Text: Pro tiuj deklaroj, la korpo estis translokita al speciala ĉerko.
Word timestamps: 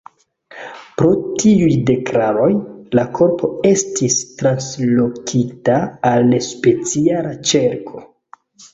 Pro 1.01 1.11
tiuj 1.43 1.67
deklaroj, 1.89 2.47
la 3.01 3.05
korpo 3.19 3.51
estis 3.75 4.19
translokita 4.43 5.79
al 6.15 6.37
speciala 6.51 7.41
ĉerko. 7.55 8.09